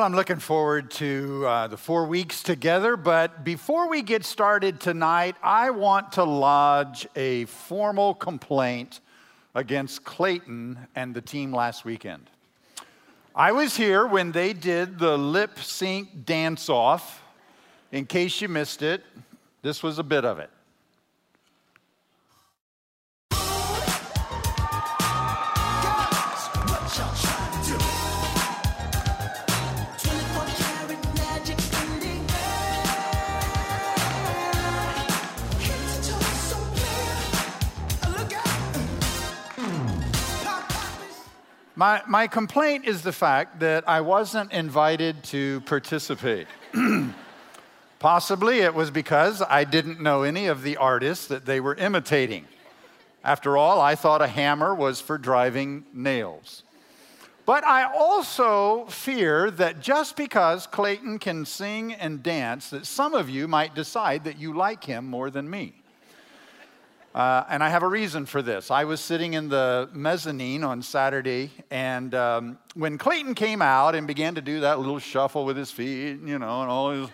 [0.00, 4.80] Well, I'm looking forward to uh, the four weeks together, but before we get started
[4.80, 9.00] tonight, I want to lodge a formal complaint
[9.54, 12.30] against Clayton and the team last weekend.
[13.34, 17.22] I was here when they did the lip sync dance off.
[17.92, 19.04] In case you missed it,
[19.60, 20.48] this was a bit of it.
[41.80, 46.46] My, my complaint is the fact that I wasn't invited to participate.
[47.98, 52.44] Possibly it was because I didn't know any of the artists that they were imitating.
[53.24, 56.64] After all, I thought a hammer was for driving nails.
[57.46, 63.30] But I also fear that just because Clayton can sing and dance, that some of
[63.30, 65.79] you might decide that you like him more than me.
[67.14, 68.70] Uh, and I have a reason for this.
[68.70, 74.06] I was sitting in the mezzanine on Saturday, and um, when Clayton came out and
[74.06, 77.08] began to do that little shuffle with his feet, you know, and all his.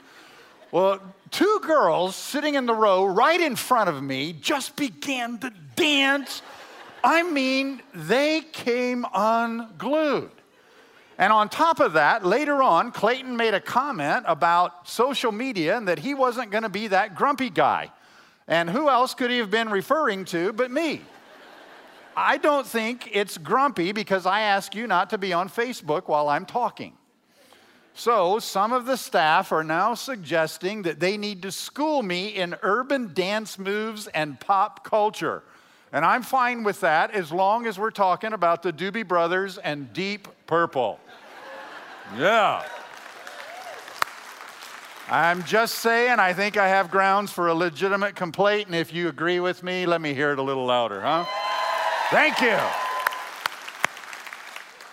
[0.70, 5.50] Well, two girls sitting in the row right in front of me just began to
[5.76, 6.42] dance.
[7.02, 10.30] I mean, they came unglued.
[11.18, 15.88] And on top of that, later on, Clayton made a comment about social media and
[15.88, 17.90] that he wasn't going to be that grumpy guy.
[18.48, 21.02] And who else could he have been referring to but me?
[22.16, 26.28] I don't think it's grumpy because I ask you not to be on Facebook while
[26.28, 26.94] I'm talking.
[27.92, 32.54] So, some of the staff are now suggesting that they need to school me in
[32.62, 35.42] urban dance moves and pop culture.
[35.92, 39.92] And I'm fine with that as long as we're talking about the Doobie Brothers and
[39.92, 41.00] Deep Purple.
[42.16, 42.62] Yeah.
[45.08, 49.08] I'm just saying, I think I have grounds for a legitimate complaint, and if you
[49.08, 51.24] agree with me, let me hear it a little louder, huh?
[52.10, 52.58] Thank you.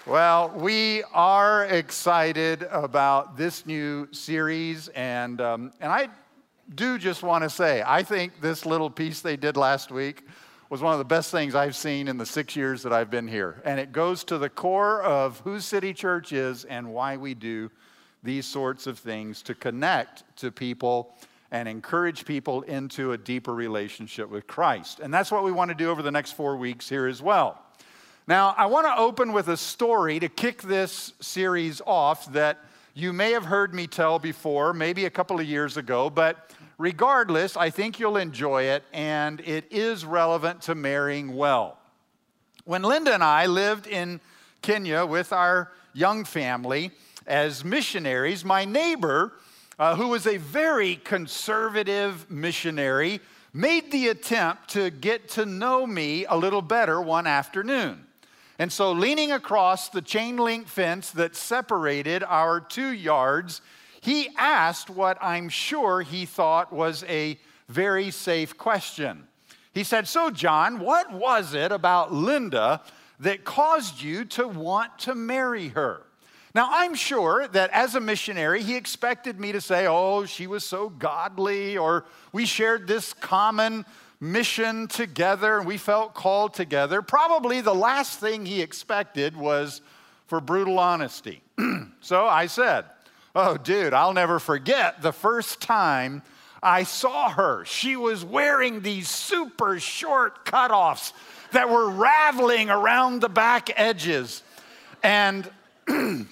[0.06, 6.10] Well, we are excited about this new series, and, um, and I
[6.76, 10.28] do just want to say, I think this little piece they did last week
[10.70, 13.28] was one of the best things I've seen in the six years that I've been
[13.28, 13.64] here.
[13.66, 17.72] And it goes to the core of who City Church is and why we do
[18.24, 21.14] these sorts of things to connect to people
[21.52, 25.00] and encourage people into a deeper relationship with Christ.
[25.00, 27.62] And that's what we want to do over the next four weeks here as well.
[28.26, 32.60] Now, I want to open with a story to kick this series off that
[32.96, 37.58] you may have heard me tell before, maybe a couple of years ago, but regardless,
[37.58, 41.78] I think you'll enjoy it, and it is relevant to marrying well.
[42.66, 44.22] When Linda and I lived in
[44.62, 46.92] Kenya with our young family,
[47.26, 49.34] as missionaries, my neighbor,
[49.80, 53.20] uh, who was a very conservative missionary,
[53.54, 58.06] made the attempt to get to know me a little better one afternoon.
[58.60, 63.62] And so, leaning across the chain link fence that separated our two yards,
[64.00, 69.28] he asked what I'm sure he thought was a very safe question.
[69.74, 72.82] He said, So, John, what was it about Linda
[73.20, 76.04] that caused you to want to marry her?
[76.56, 80.64] Now, I'm sure that as a missionary, he expected me to say, oh, she was
[80.64, 83.86] so godly, or we shared this common
[84.20, 87.02] mission together and we felt called together.
[87.02, 89.82] Probably the last thing he expected was
[90.28, 91.42] for brutal honesty.
[92.02, 92.86] so I said,
[93.36, 96.22] oh, dude, I'll never forget the first time
[96.62, 97.66] I saw her.
[97.66, 101.12] She was wearing these super short cutoffs
[101.52, 104.44] that were raveling around the back edges.
[105.04, 105.50] And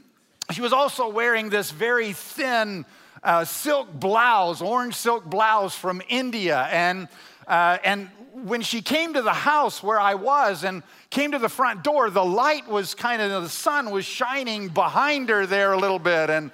[0.52, 2.86] She was also wearing this very thin
[3.24, 6.68] uh, silk blouse, orange silk blouse from India.
[6.72, 7.08] And,
[7.48, 11.50] uh, and when she came to the house where I was and came to the
[11.50, 15.78] front door, the light was kind of, the sun was shining behind her there a
[15.78, 16.30] little bit.
[16.30, 16.52] And,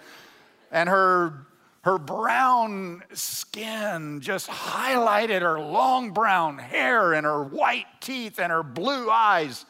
[0.71, 1.45] and her,
[1.81, 8.63] her brown skin just highlighted her long brown hair and her white teeth and her
[8.63, 9.65] blue eyes.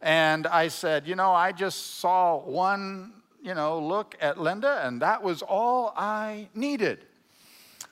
[0.00, 5.02] And I said, You know, I just saw one you know, look at Linda, and
[5.02, 7.04] that was all I needed.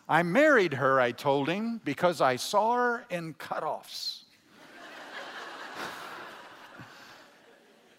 [0.08, 4.23] I married her, I told him, because I saw her in cutoffs.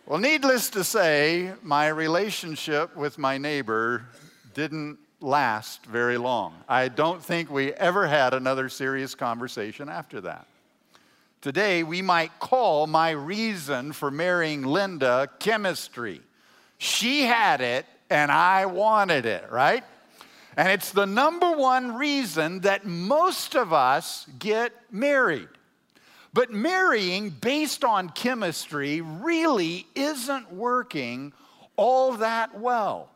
[0.05, 4.05] well, needless to say, my relationship with my neighbor
[4.53, 6.55] didn't last very long.
[6.69, 10.47] I don't think we ever had another serious conversation after that.
[11.41, 16.21] Today, we might call my reason for marrying Linda chemistry.
[16.81, 19.83] She had it and I wanted it, right?
[20.57, 25.47] And it's the number one reason that most of us get married.
[26.33, 31.33] But marrying based on chemistry really isn't working
[31.75, 33.11] all that well.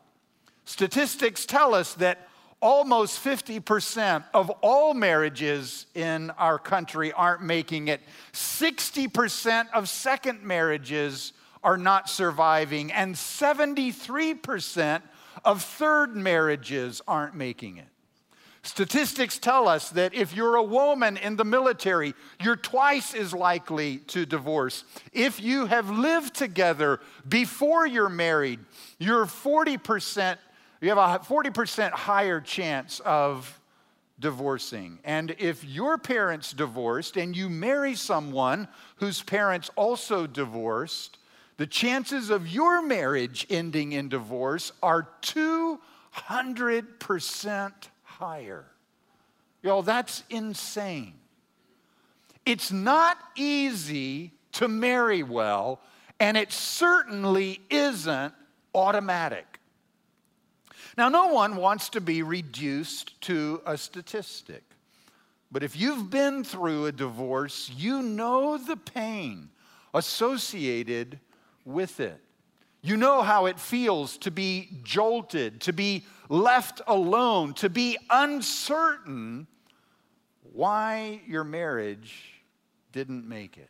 [0.64, 2.28] Statistics tell us that
[2.62, 8.00] almost 50% of all marriages in our country aren't making it.
[8.32, 11.32] 60% of second marriages
[11.66, 15.02] are not surviving, and 73%
[15.44, 17.88] of third marriages aren't making it.
[18.62, 23.98] Statistics tell us that if you're a woman in the military, you're twice as likely
[23.98, 24.84] to divorce.
[25.12, 28.60] If you have lived together before you're married,
[29.00, 30.38] you're 40%,
[30.80, 33.60] you have a 40% higher chance of
[34.20, 35.00] divorcing.
[35.02, 38.68] And if your parents divorced and you marry someone
[38.98, 41.18] whose parents also divorced,
[41.56, 47.72] the chances of your marriage ending in divorce are 200%
[48.02, 48.64] higher.
[49.62, 51.14] Y'all, that's insane.
[52.44, 55.80] It's not easy to marry well,
[56.20, 58.34] and it certainly isn't
[58.74, 59.60] automatic.
[60.96, 64.62] Now, no one wants to be reduced to a statistic.
[65.50, 69.50] But if you've been through a divorce, you know the pain
[69.94, 71.18] associated
[71.66, 72.20] with it.
[72.80, 79.48] You know how it feels to be jolted, to be left alone, to be uncertain
[80.52, 82.40] why your marriage
[82.92, 83.68] didn't make it.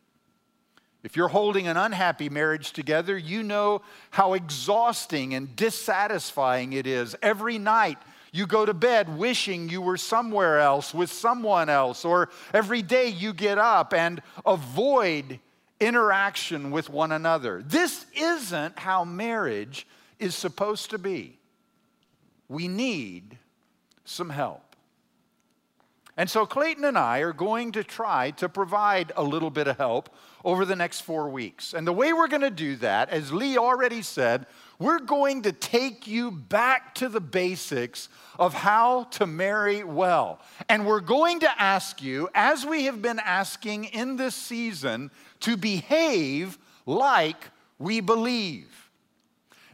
[1.03, 7.15] If you're holding an unhappy marriage together, you know how exhausting and dissatisfying it is.
[7.21, 7.97] Every night
[8.31, 13.07] you go to bed wishing you were somewhere else with someone else, or every day
[13.07, 15.39] you get up and avoid
[15.79, 17.61] interaction with one another.
[17.65, 19.87] This isn't how marriage
[20.19, 21.37] is supposed to be.
[22.49, 23.37] We need
[24.05, 24.63] some help.
[26.15, 29.77] And so Clayton and I are going to try to provide a little bit of
[29.77, 30.09] help
[30.43, 31.73] over the next four weeks.
[31.73, 34.47] And the way we're going to do that, as Lee already said,
[34.79, 40.39] we're going to take you back to the basics of how to marry well.
[40.69, 45.09] And we're going to ask you, as we have been asking in this season,
[45.41, 48.89] to behave like we believe.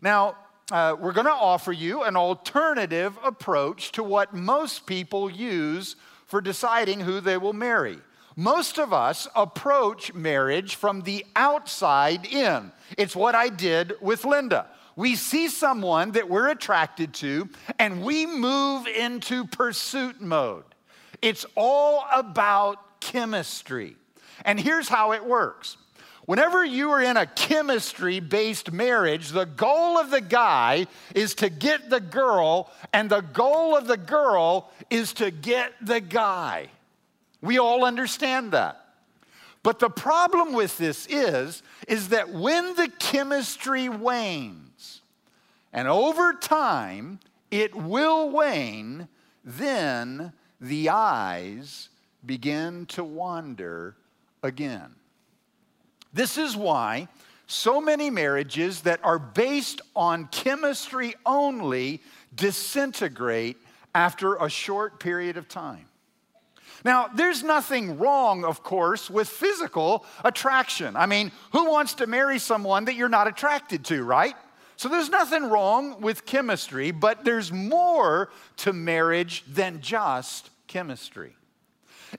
[0.02, 0.38] Now,
[0.72, 6.40] uh, we're going to offer you an alternative approach to what most people use for
[6.40, 8.00] deciding who they will marry.
[8.36, 12.72] Most of us approach marriage from the outside in.
[12.98, 14.68] It's what I did with Linda.
[14.96, 17.50] We see someone that we're attracted to
[17.80, 20.66] and we move into pursuit mode.
[21.22, 23.96] It's all about chemistry.
[24.46, 25.78] And here's how it works.
[26.26, 31.50] Whenever you are in a chemistry based marriage, the goal of the guy is to
[31.50, 36.70] get the girl, and the goal of the girl is to get the guy.
[37.42, 38.80] We all understand that.
[39.64, 44.73] But the problem with this is is that when the chemistry wanes,
[45.74, 47.20] and over time
[47.52, 49.08] it will wane,
[49.44, 51.90] then the eyes
[52.26, 53.96] begin to wander
[54.42, 54.96] again.
[56.14, 57.08] This is why
[57.48, 62.02] so many marriages that are based on chemistry only
[62.34, 63.58] disintegrate
[63.94, 65.86] after a short period of time.
[66.86, 70.96] Now, there's nothing wrong, of course, with physical attraction.
[70.96, 74.36] I mean, who wants to marry someone that you're not attracted to, right?
[74.76, 81.36] So there's nothing wrong with chemistry, but there's more to marriage than just chemistry.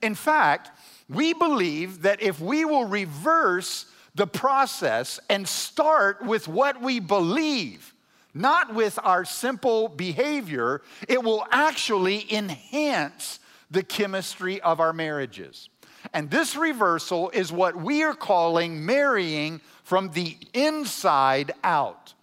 [0.02, 0.70] In fact,
[1.08, 7.94] we believe that if we will reverse the process and start with what we believe,
[8.32, 15.68] not with our simple behavior, it will actually enhance the chemistry of our marriages.
[16.12, 22.13] And this reversal is what we are calling marrying from the inside out.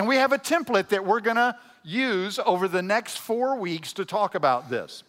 [0.00, 4.06] And we have a template that we're gonna use over the next four weeks to
[4.06, 5.02] talk about this.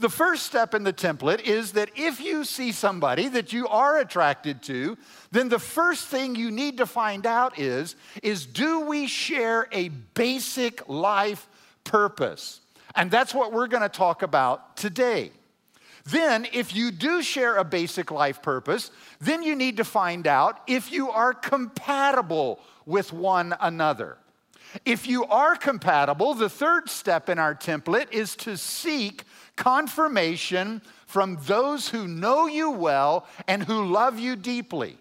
[0.00, 4.00] The first step in the template is that if you see somebody that you are
[4.00, 4.98] attracted to,
[5.30, 9.90] then the first thing you need to find out is is do we share a
[10.14, 11.48] basic life
[11.84, 12.60] purpose?
[12.96, 15.30] And that's what we're going to talk about today.
[16.06, 20.60] Then, if you do share a basic life purpose, then you need to find out
[20.66, 24.18] if you are compatible with one another.
[24.84, 29.24] If you are compatible, the third step in our template is to seek
[29.56, 34.98] confirmation from those who know you well and who love you deeply.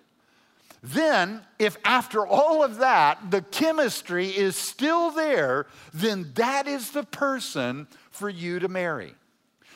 [0.86, 7.04] then if after all of that the chemistry is still there, then that is the
[7.04, 9.16] person for you to marry.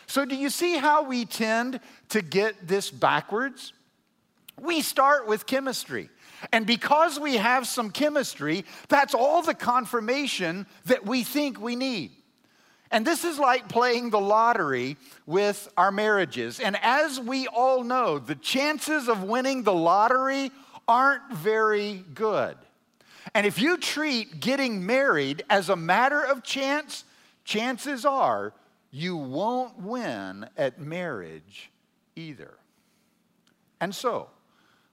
[0.05, 3.73] So, do you see how we tend to get this backwards?
[4.59, 6.09] We start with chemistry.
[6.51, 12.11] And because we have some chemistry, that's all the confirmation that we think we need.
[12.91, 16.59] And this is like playing the lottery with our marriages.
[16.59, 20.51] And as we all know, the chances of winning the lottery
[20.87, 22.57] aren't very good.
[23.33, 27.03] And if you treat getting married as a matter of chance,
[27.43, 28.53] chances are
[28.89, 31.71] you won't win at marriage
[32.15, 32.53] either.
[33.81, 34.29] And so,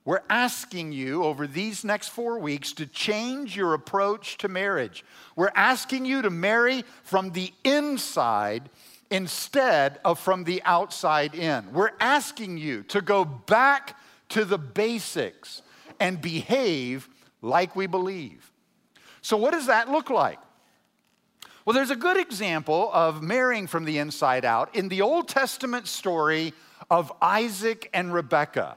[0.04, 5.02] we're asking you over these next four weeks to change your approach to marriage.
[5.34, 8.68] We're asking you to marry from the inside
[9.11, 11.73] instead of from the outside in.
[11.73, 13.96] We're asking you to go back
[14.30, 15.62] to the basics
[15.99, 17.08] and behave
[17.40, 18.52] like we believe.
[19.23, 20.38] So, what does that look like?
[21.64, 25.88] Well, there's a good example of marrying from the inside out in the Old Testament
[25.88, 26.52] story
[26.90, 28.76] of Isaac and Rebekah.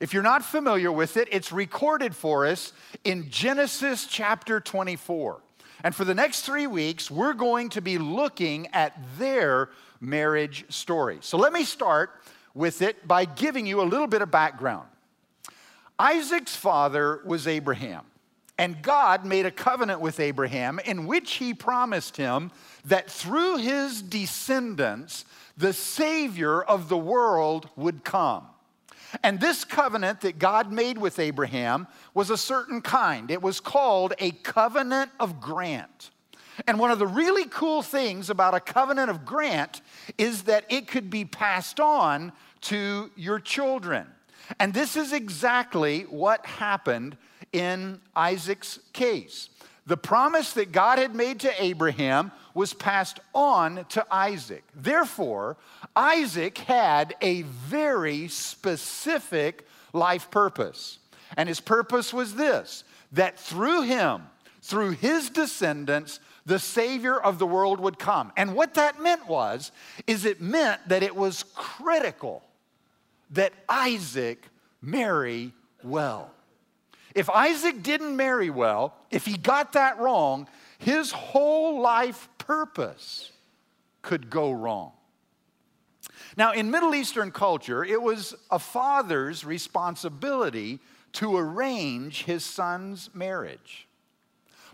[0.00, 2.72] If you're not familiar with it, it's recorded for us
[3.04, 5.40] in Genesis chapter 24.
[5.82, 11.18] And for the next three weeks, we're going to be looking at their marriage story.
[11.20, 12.10] So let me start
[12.54, 14.88] with it by giving you a little bit of background.
[15.98, 18.04] Isaac's father was Abraham,
[18.58, 22.50] and God made a covenant with Abraham in which he promised him
[22.84, 25.24] that through his descendants,
[25.56, 28.46] the Savior of the world would come.
[29.22, 33.30] And this covenant that God made with Abraham was a certain kind.
[33.30, 36.10] It was called a covenant of grant.
[36.66, 39.82] And one of the really cool things about a covenant of grant
[40.16, 42.32] is that it could be passed on
[42.62, 44.06] to your children.
[44.58, 47.16] And this is exactly what happened
[47.52, 49.50] in Isaac's case.
[49.86, 54.64] The promise that God had made to Abraham was passed on to Isaac.
[54.74, 55.56] Therefore,
[55.94, 60.98] Isaac had a very specific life purpose.
[61.36, 64.22] And his purpose was this that through him,
[64.62, 68.32] through his descendants, the Savior of the world would come.
[68.36, 69.70] And what that meant was,
[70.06, 72.42] is it meant that it was critical
[73.30, 74.48] that Isaac
[74.82, 75.52] marry
[75.82, 76.30] well.
[77.16, 80.46] If Isaac didn't marry well, if he got that wrong,
[80.78, 83.32] his whole life purpose
[84.02, 84.92] could go wrong.
[86.36, 90.78] Now, in Middle Eastern culture, it was a father's responsibility
[91.12, 93.88] to arrange his son's marriage.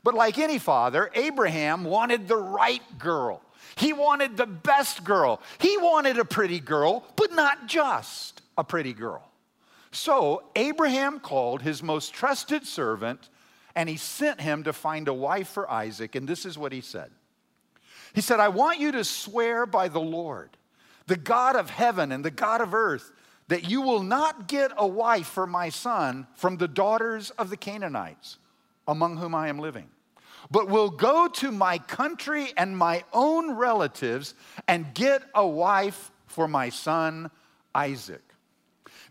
[0.02, 3.40] But like any father, Abraham wanted the right girl.
[3.76, 5.40] He wanted the best girl.
[5.58, 9.31] He wanted a pretty girl, but not just a pretty girl.
[9.92, 13.28] So Abraham called his most trusted servant
[13.74, 16.14] and he sent him to find a wife for Isaac.
[16.14, 17.10] And this is what he said
[18.14, 20.56] He said, I want you to swear by the Lord,
[21.06, 23.12] the God of heaven and the God of earth,
[23.48, 27.56] that you will not get a wife for my son from the daughters of the
[27.56, 28.38] Canaanites,
[28.88, 29.90] among whom I am living,
[30.50, 34.34] but will go to my country and my own relatives
[34.66, 37.30] and get a wife for my son
[37.74, 38.22] Isaac.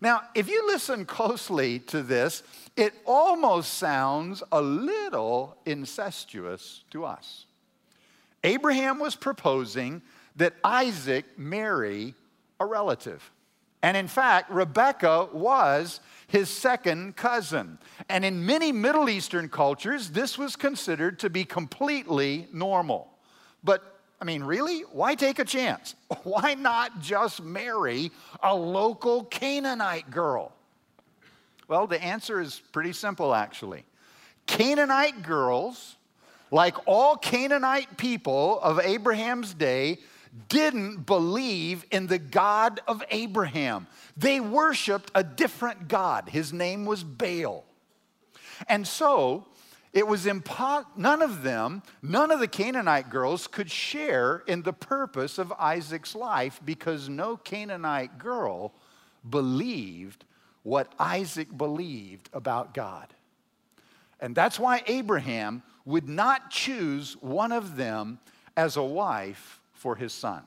[0.00, 2.42] Now, if you listen closely to this,
[2.76, 7.46] it almost sounds a little incestuous to us.
[8.44, 10.02] Abraham was proposing
[10.36, 12.14] that Isaac marry
[12.58, 13.30] a relative.
[13.82, 17.78] And in fact, Rebekah was his second cousin.
[18.08, 23.08] And in many Middle Eastern cultures, this was considered to be completely normal.
[23.64, 23.91] But
[24.22, 24.82] I mean, really?
[24.92, 25.96] Why take a chance?
[26.22, 30.52] Why not just marry a local Canaanite girl?
[31.66, 33.82] Well, the answer is pretty simple, actually.
[34.46, 35.96] Canaanite girls,
[36.52, 39.98] like all Canaanite people of Abraham's day,
[40.48, 43.88] didn't believe in the God of Abraham.
[44.16, 46.28] They worshiped a different God.
[46.28, 47.64] His name was Baal.
[48.68, 49.48] And so,
[49.92, 54.72] it was impo- none of them, none of the Canaanite girls could share in the
[54.72, 58.72] purpose of Isaac's life because no Canaanite girl
[59.28, 60.24] believed
[60.62, 63.08] what Isaac believed about God.
[64.18, 68.18] And that's why Abraham would not choose one of them
[68.56, 70.42] as a wife for his son.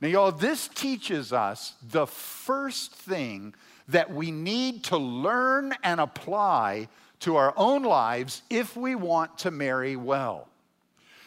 [0.00, 3.54] Now, y'all, this teaches us the first thing
[3.88, 6.88] that we need to learn and apply
[7.20, 10.48] to our own lives if we want to marry well.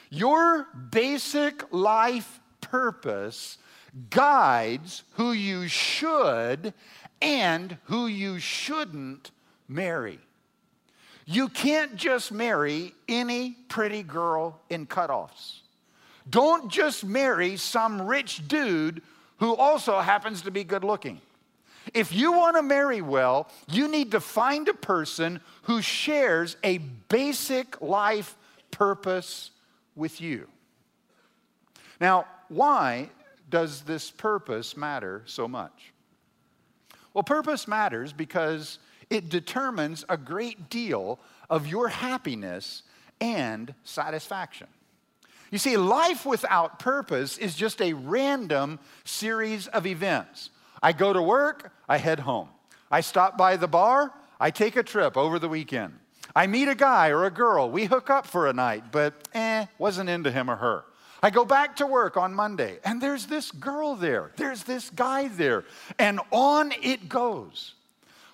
[0.10, 3.58] Your basic life purpose
[4.10, 6.74] guides who you should
[7.22, 9.32] and who you shouldn't
[9.68, 10.20] marry.
[11.26, 15.60] You can't just marry any pretty girl in cutoffs.
[16.30, 19.02] Don't just marry some rich dude
[19.38, 21.22] who also happens to be good looking.
[21.94, 26.78] If you want to marry well, you need to find a person who shares a
[26.78, 28.36] basic life
[28.72, 29.52] purpose
[29.96, 30.48] with you.
[32.00, 33.10] Now, why
[33.50, 35.92] does this purpose matter so much?
[37.14, 38.80] Well, purpose matters because
[39.10, 41.20] it determines a great deal
[41.50, 42.84] of your happiness
[43.20, 44.68] and satisfaction.
[45.52, 50.52] You see, life without purpose is just a random series of events.
[50.82, 52.50] I go to work, I head home.
[52.92, 56.00] I stop by the bar, I take a trip over the weekend.
[56.36, 59.66] I meet a guy or a girl, we hook up for a night, but eh,
[59.78, 60.86] wasn't into him or her.
[61.22, 65.28] I go back to work on Monday, and there's this girl there, there's this guy
[65.28, 65.66] there,
[65.98, 67.74] and on it goes.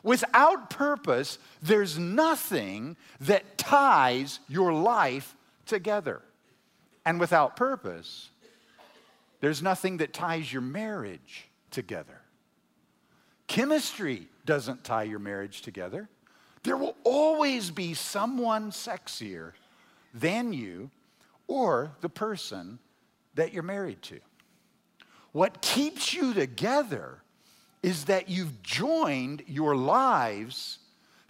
[0.03, 5.35] Without purpose, there's nothing that ties your life
[5.65, 6.21] together.
[7.05, 8.29] And without purpose,
[9.39, 12.21] there's nothing that ties your marriage together.
[13.47, 16.09] Chemistry doesn't tie your marriage together.
[16.63, 19.51] There will always be someone sexier
[20.13, 20.89] than you
[21.47, 22.79] or the person
[23.35, 24.19] that you're married to.
[25.31, 27.21] What keeps you together
[27.83, 30.79] is that you've joined your lives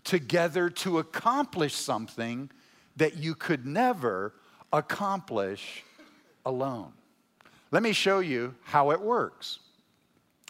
[0.06, 2.50] together to accomplish something
[2.96, 4.34] that you could never
[4.72, 5.84] accomplish
[6.46, 6.94] alone.
[7.72, 9.60] Let me show you how it works.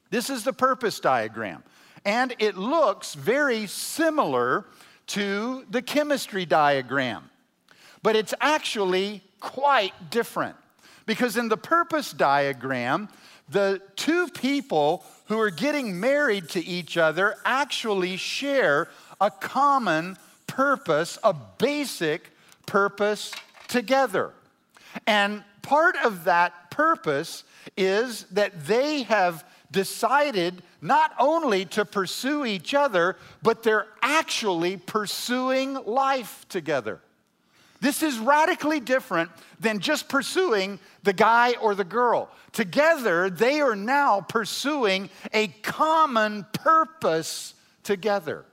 [0.10, 1.63] This is the purpose diagram,
[2.06, 4.65] and it looks very similar
[5.08, 7.30] to the chemistry diagram,
[8.02, 10.56] but it's actually quite different.
[11.06, 13.10] Because in the purpose diagram,
[13.50, 18.89] the two people who are getting married to each other actually share
[19.22, 22.32] a common purpose, a basic
[22.65, 23.32] purpose
[23.68, 24.32] together.
[25.06, 27.44] And part of that purpose
[27.78, 35.73] is that they have decided not only to pursue each other, but they're actually pursuing
[35.86, 36.99] life together.
[37.82, 42.30] This is radically different than just pursuing the guy or the girl.
[42.51, 48.45] Together, they are now pursuing a common purpose together.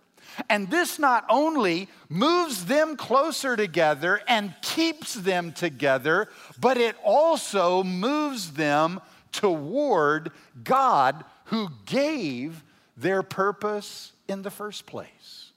[0.49, 6.29] And this not only moves them closer together and keeps them together,
[6.61, 9.01] but it also moves them
[9.33, 10.31] toward
[10.63, 12.63] God who gave
[12.97, 15.51] their purpose in the first place.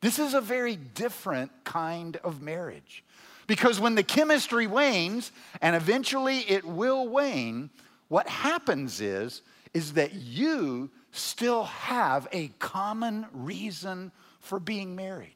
[0.00, 3.02] This is a very different kind of marriage.
[3.46, 5.32] Because when the chemistry wanes,
[5.62, 7.70] and eventually it will wane,
[8.08, 15.34] what happens is, is that you still have a common reason for being married.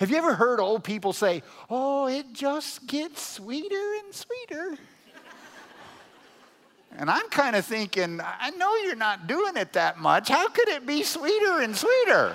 [0.00, 4.76] Have you ever heard old people say, oh, it just gets sweeter and sweeter?
[6.96, 10.28] And I'm kind of thinking, I know you're not doing it that much.
[10.28, 12.34] How could it be sweeter and sweeter?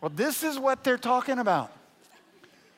[0.00, 1.72] well, this is what they're talking about.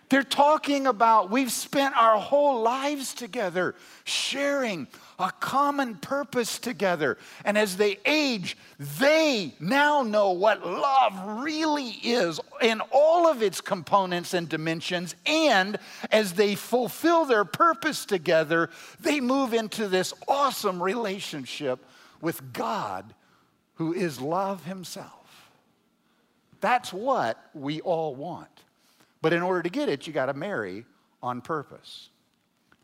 [0.08, 3.74] They're talking about we've spent our whole lives together
[4.04, 4.86] sharing
[5.22, 7.16] a common purpose together.
[7.44, 13.60] And as they age, they now know what love really is in all of its
[13.60, 15.14] components and dimensions.
[15.24, 15.78] And
[16.10, 18.68] as they fulfill their purpose together,
[19.00, 21.78] they move into this awesome relationship
[22.20, 23.14] with God,
[23.74, 25.50] who is love Himself.
[26.60, 28.48] That's what we all want.
[29.20, 30.84] But in order to get it, you got to marry
[31.22, 32.08] on purpose.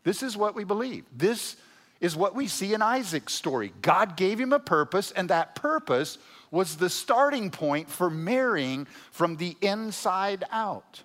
[0.03, 1.05] This is what we believe.
[1.15, 1.57] This
[1.99, 3.73] is what we see in Isaac's story.
[3.81, 6.17] God gave him a purpose, and that purpose
[6.51, 11.03] was the starting point for marrying from the inside out.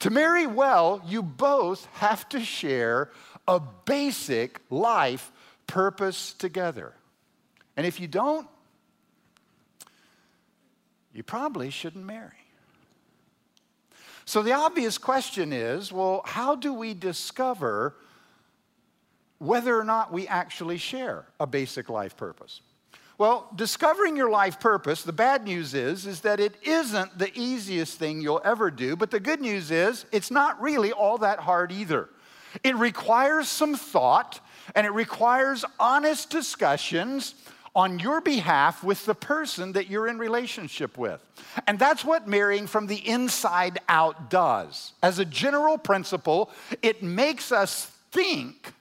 [0.00, 3.10] To marry well, you both have to share
[3.46, 5.30] a basic life
[5.66, 6.92] purpose together.
[7.76, 8.48] And if you don't,
[11.14, 12.30] you probably shouldn't marry.
[14.24, 17.94] So the obvious question is well, how do we discover
[19.42, 22.60] whether or not we actually share a basic life purpose?
[23.18, 27.98] Well, discovering your life purpose, the bad news is is that it isn't the easiest
[27.98, 31.72] thing you'll ever do, but the good news is it's not really all that hard
[31.72, 32.08] either.
[32.62, 34.40] It requires some thought
[34.74, 37.34] and it requires honest discussions
[37.74, 41.20] on your behalf with the person that you're in relationship with.
[41.66, 44.92] And that's what marrying from the inside out does.
[45.02, 46.50] As a general principle,
[46.82, 48.72] it makes us think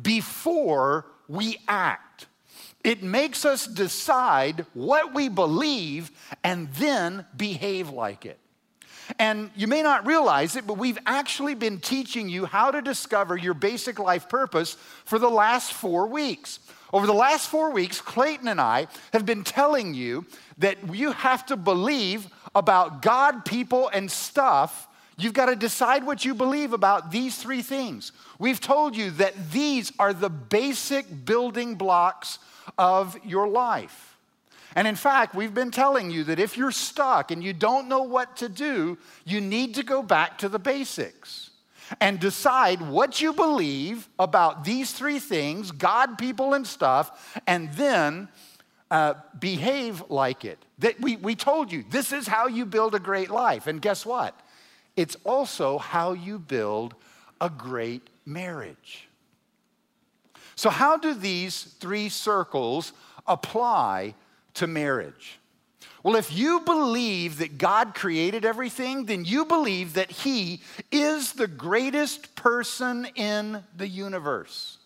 [0.00, 2.26] before we act.
[2.84, 6.10] It makes us decide what we believe
[6.44, 8.38] and then behave like it.
[9.18, 13.36] And you may not realize it, but we've actually been teaching you how to discover
[13.36, 16.58] your basic life purpose for the last four weeks.
[16.92, 20.24] Over the last four weeks, Clayton and I have been telling you
[20.58, 24.85] that you have to believe about God, people, and stuff.
[25.18, 28.12] You've got to decide what you believe about these three things.
[28.38, 32.38] We've told you that these are the basic building blocks
[32.76, 34.16] of your life.
[34.74, 38.02] And in fact, we've been telling you that if you're stuck and you don't know
[38.02, 41.50] what to do, you need to go back to the basics
[41.98, 48.28] and decide what you believe about these three things God, people, and stuff, and then
[48.90, 50.58] uh, behave like it.
[50.80, 53.66] That we, we told you this is how you build a great life.
[53.66, 54.38] And guess what?
[54.96, 56.94] It's also how you build
[57.40, 59.08] a great marriage.
[60.54, 62.92] So, how do these three circles
[63.26, 64.14] apply
[64.54, 65.38] to marriage?
[66.02, 71.48] Well, if you believe that God created everything, then you believe that He is the
[71.48, 74.78] greatest person in the universe.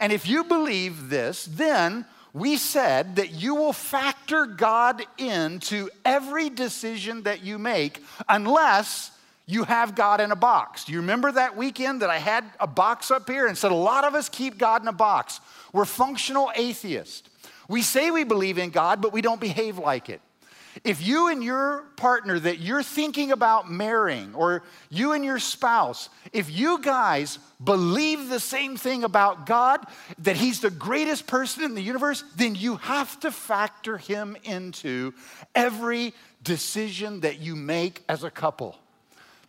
[0.00, 6.48] And if you believe this, then we said that you will factor God into every
[6.48, 9.10] decision that you make unless
[9.50, 10.84] you have God in a box.
[10.84, 13.74] Do you remember that weekend that I had a box up here and said a
[13.74, 15.40] lot of us keep God in a box?
[15.72, 17.28] We're functional atheists.
[17.68, 20.20] We say we believe in God, but we don't behave like it.
[20.84, 26.08] If you and your partner that you're thinking about marrying, or you and your spouse,
[26.32, 29.84] if you guys believe the same thing about God,
[30.18, 35.12] that He's the greatest person in the universe, then you have to factor Him into
[35.54, 38.78] every decision that you make as a couple.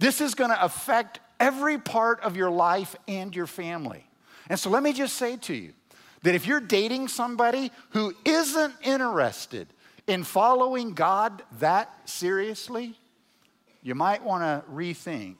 [0.02, 4.04] This is going to affect every part of your life and your family.
[4.50, 5.74] And so let me just say to you
[6.24, 9.68] that if you're dating somebody who isn't interested
[10.08, 12.96] in following God that seriously,
[13.84, 15.36] you might want to rethink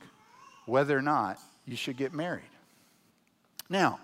[0.68, 2.44] whether or not you should get married.
[3.68, 4.00] Now,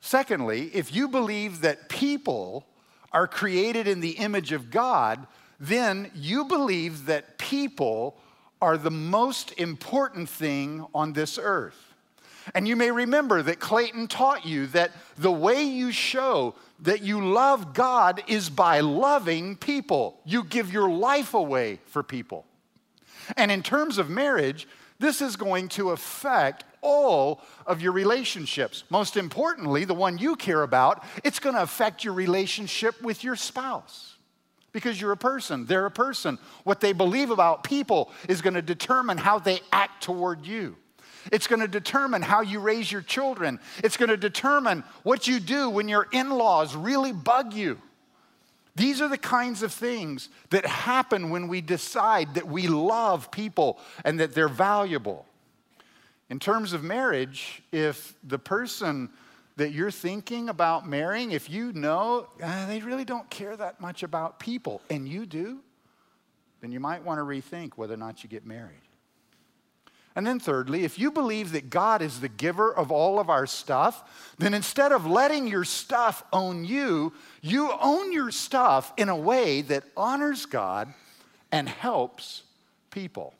[0.00, 2.66] secondly, if you believe that people
[3.12, 5.26] are created in the image of God,
[5.58, 8.18] then you believe that people
[8.60, 11.94] are the most important thing on this earth.
[12.54, 17.24] And you may remember that Clayton taught you that the way you show that you
[17.24, 20.20] love God is by loving people.
[20.24, 22.44] You give your life away for people.
[23.36, 28.84] And in terms of marriage, this is going to affect all of your relationships.
[28.90, 33.36] Most importantly, the one you care about, it's going to affect your relationship with your
[33.36, 34.15] spouse.
[34.76, 36.38] Because you're a person, they're a person.
[36.64, 40.76] What they believe about people is going to determine how they act toward you.
[41.32, 43.58] It's going to determine how you raise your children.
[43.82, 47.80] It's going to determine what you do when your in laws really bug you.
[48.74, 53.78] These are the kinds of things that happen when we decide that we love people
[54.04, 55.24] and that they're valuable.
[56.28, 59.08] In terms of marriage, if the person
[59.56, 64.02] that you're thinking about marrying, if you know uh, they really don't care that much
[64.02, 65.60] about people and you do,
[66.60, 68.80] then you might want to rethink whether or not you get married.
[70.14, 73.46] And then, thirdly, if you believe that God is the giver of all of our
[73.46, 79.16] stuff, then instead of letting your stuff own you, you own your stuff in a
[79.16, 80.94] way that honors God
[81.52, 82.44] and helps
[82.90, 83.34] people.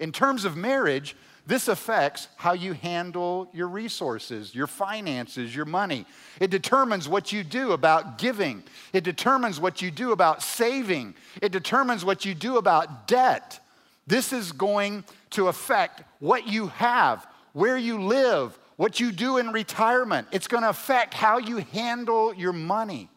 [0.00, 1.14] In terms of marriage,
[1.50, 6.06] this affects how you handle your resources, your finances, your money.
[6.38, 8.62] It determines what you do about giving.
[8.92, 11.16] It determines what you do about saving.
[11.42, 13.58] It determines what you do about debt.
[14.06, 19.50] This is going to affect what you have, where you live, what you do in
[19.50, 20.28] retirement.
[20.30, 23.08] It's going to affect how you handle your money.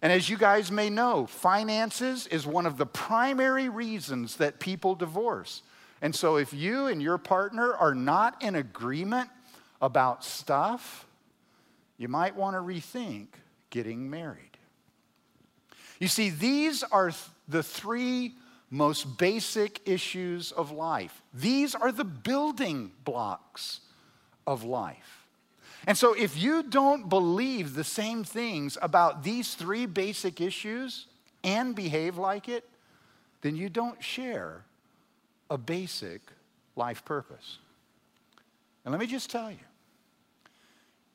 [0.00, 4.94] And as you guys may know, finances is one of the primary reasons that people
[4.94, 5.62] divorce.
[6.02, 9.30] And so if you and your partner are not in agreement
[9.80, 11.06] about stuff,
[11.96, 13.28] you might want to rethink
[13.70, 14.58] getting married.
[15.98, 17.12] You see, these are
[17.48, 18.34] the three
[18.70, 21.22] most basic issues of life.
[21.32, 23.80] These are the building blocks
[24.46, 25.26] of life.
[25.86, 31.06] And so, if you don't believe the same things about these three basic issues
[31.44, 32.64] and behave like it,
[33.42, 34.64] then you don't share
[35.50, 36.20] a basic
[36.74, 37.58] life purpose.
[38.84, 39.58] And let me just tell you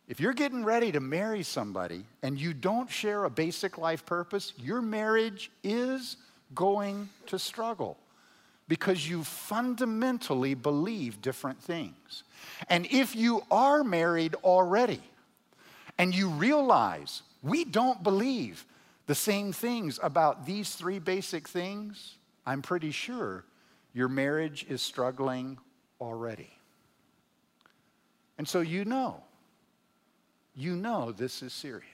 [0.07, 4.51] if you're getting ready to marry somebody and you don't share a basic life purpose,
[4.57, 6.17] your marriage is
[6.53, 7.97] going to struggle
[8.67, 12.23] because you fundamentally believe different things.
[12.69, 15.01] And if you are married already
[15.97, 18.65] and you realize we don't believe
[19.07, 22.15] the same things about these three basic things,
[22.45, 23.45] I'm pretty sure
[23.93, 25.57] your marriage is struggling
[25.99, 26.51] already.
[28.37, 29.21] And so you know,
[30.55, 31.85] you know this is serious.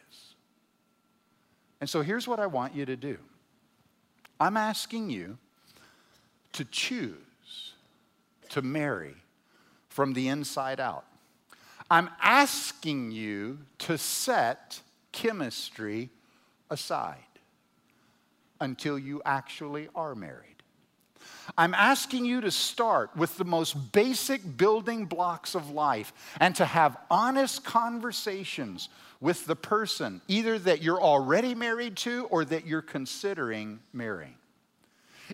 [1.79, 3.17] And so here's what I want you to do
[4.39, 5.37] I'm asking you
[6.53, 7.73] to choose
[8.49, 9.15] to marry
[9.89, 11.05] from the inside out.
[11.89, 14.81] I'm asking you to set
[15.11, 16.09] chemistry
[16.69, 17.17] aside
[18.59, 20.56] until you actually are married.
[21.57, 26.65] I'm asking you to start with the most basic building blocks of life and to
[26.65, 32.81] have honest conversations with the person, either that you're already married to or that you're
[32.81, 34.35] considering marrying.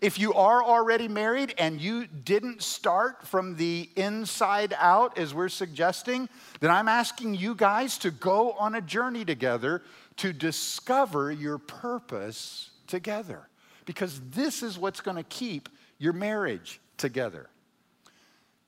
[0.02, 5.50] If you are already married and you didn't start from the inside out, as we're
[5.50, 6.30] suggesting,
[6.62, 9.84] then I'm asking you guys to go on a journey together
[10.18, 13.48] to discover your purpose together.
[13.86, 15.70] Because this is what's going to keep
[16.04, 17.50] your marriage together.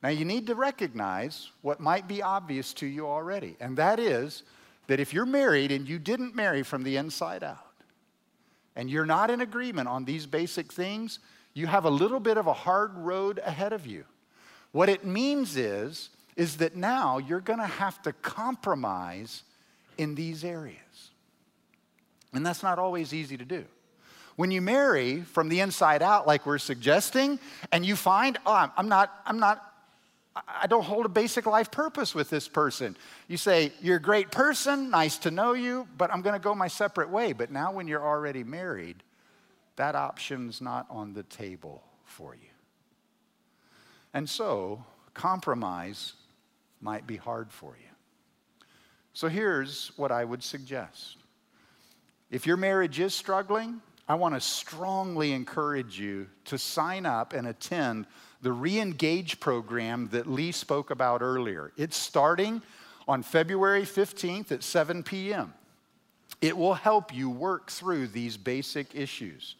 [0.01, 4.43] Now, you need to recognize what might be obvious to you already, and that is
[4.87, 7.57] that if you're married and you didn't marry from the inside out,
[8.75, 11.19] and you're not in agreement on these basic things,
[11.53, 14.05] you have a little bit of a hard road ahead of you.
[14.71, 19.43] What it means is, is that now you're going to have to compromise
[19.97, 20.77] in these areas.
[22.33, 23.65] And that's not always easy to do.
[24.35, 27.39] When you marry from the inside out, like we're suggesting,
[27.71, 29.75] and you find, oh, I'm not, I'm not,
[30.47, 32.97] I don't hold a basic life purpose with this person.
[33.29, 36.53] You say, You're a great person, nice to know you, but I'm going to go
[36.53, 37.31] my separate way.
[37.31, 38.97] But now, when you're already married,
[39.77, 42.49] that option's not on the table for you.
[44.13, 46.13] And so, compromise
[46.81, 47.89] might be hard for you.
[49.13, 51.15] So, here's what I would suggest
[52.29, 57.47] if your marriage is struggling, I want to strongly encourage you to sign up and
[57.47, 58.05] attend
[58.41, 61.71] the Reengage program that Lee spoke about earlier.
[61.75, 62.61] It's starting
[63.07, 65.53] on February 15th at 7 p.m.
[66.39, 69.55] It will help you work through these basic issues.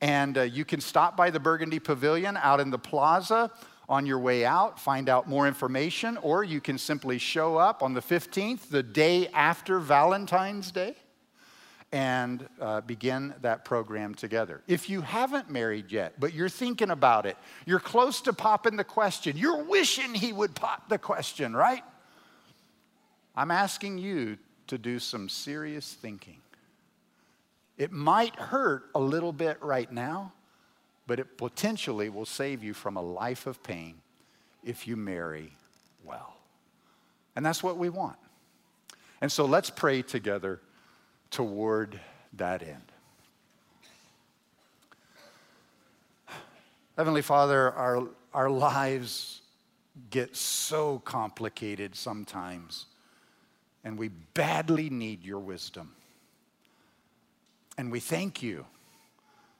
[0.00, 3.52] And uh, you can stop by the Burgundy Pavilion out in the plaza
[3.88, 7.94] on your way out, find out more information, or you can simply show up on
[7.94, 10.96] the 15th, the day after Valentine's Day
[11.92, 14.60] and uh, begin that program together.
[14.66, 18.84] If you haven't married yet, but you're thinking about it, you're close to popping the
[18.84, 21.82] question, you're wishing he would pop the question, right?
[23.36, 26.38] I'm asking you to do some serious thinking.
[27.78, 30.32] It might hurt a little bit right now,
[31.06, 33.94] but it potentially will save you from a life of pain
[34.64, 35.52] if you marry
[36.04, 36.36] well.
[37.36, 38.16] And that's what we want.
[39.20, 40.60] And so let's pray together
[41.30, 42.00] toward
[42.34, 42.92] that end.
[46.96, 49.42] Heavenly Father, our, our lives
[50.10, 52.86] get so complicated sometimes,
[53.84, 55.92] and we badly need your wisdom.
[57.76, 58.64] And we thank you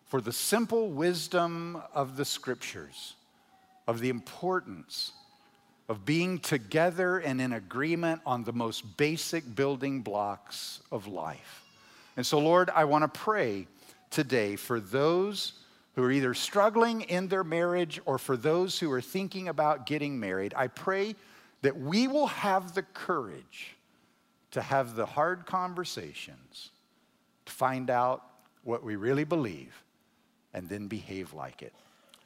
[0.07, 3.15] for the simple wisdom of the scriptures,
[3.87, 5.13] of the importance
[5.89, 11.63] of being together and in agreement on the most basic building blocks of life.
[12.17, 13.67] And so, Lord, I want to pray
[14.11, 15.53] today for those
[15.95, 20.19] who are either struggling in their marriage or for those who are thinking about getting
[20.19, 20.55] married.
[20.57, 21.15] I pray
[21.63, 23.77] that we will have the courage
[24.51, 26.71] to have the hard conversations,
[27.47, 28.23] to find out
[28.65, 29.83] what we really believe,
[30.53, 31.73] and then behave like it.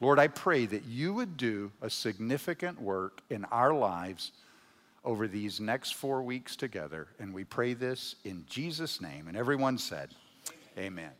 [0.01, 4.31] Lord, I pray that you would do a significant work in our lives
[5.05, 7.07] over these next four weeks together.
[7.19, 9.27] And we pray this in Jesus' name.
[9.27, 10.09] And everyone said,
[10.77, 11.11] Amen.